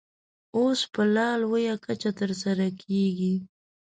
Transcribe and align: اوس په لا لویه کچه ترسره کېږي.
اوس 0.57 0.79
په 0.93 1.01
لا 1.15 1.29
لویه 1.41 1.75
کچه 1.85 2.11
ترسره 2.19 2.67
کېږي. 2.83 3.35